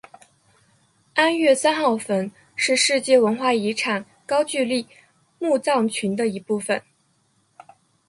[1.13, 4.87] 安岳三号坟是世界文化遗产高句丽
[5.37, 6.81] 墓葬群的一部份。